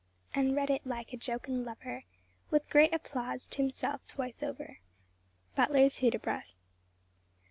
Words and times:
And 0.33 0.55
read 0.55 0.71
it 0.71 0.83
like 0.83 1.13
a 1.13 1.15
jocund 1.17 1.63
lover, 1.63 2.05
With 2.49 2.67
great 2.71 2.91
applause 2.91 3.45
t' 3.45 3.61
himself 3.61 4.01
twice 4.07 4.41
over." 4.41 4.79
BUTLER'S 5.55 5.99
HUDIBRAS. 5.99 6.59